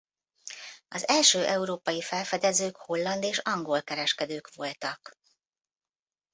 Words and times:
Az 0.87 1.07
első 1.07 1.45
európai 1.45 2.01
felfedezők 2.01 2.75
holland 2.77 3.23
és 3.23 3.37
angol 3.37 3.81
kereskedők 3.83 4.53
voltak. 4.55 5.17